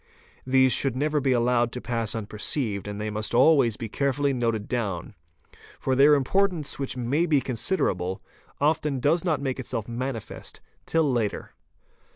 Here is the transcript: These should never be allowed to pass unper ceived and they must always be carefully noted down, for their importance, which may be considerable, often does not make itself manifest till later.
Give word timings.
These 0.47 0.71
should 0.73 0.95
never 0.95 1.19
be 1.19 1.31
allowed 1.31 1.71
to 1.73 1.79
pass 1.79 2.13
unper 2.13 2.39
ceived 2.39 2.87
and 2.87 2.99
they 2.99 3.11
must 3.11 3.35
always 3.35 3.77
be 3.77 3.87
carefully 3.87 4.33
noted 4.33 4.67
down, 4.67 5.13
for 5.79 5.93
their 5.93 6.15
importance, 6.15 6.79
which 6.79 6.97
may 6.97 7.27
be 7.27 7.39
considerable, 7.39 8.19
often 8.59 8.99
does 8.99 9.23
not 9.23 9.43
make 9.43 9.59
itself 9.59 9.87
manifest 9.87 10.59
till 10.87 11.03
later. 11.03 11.51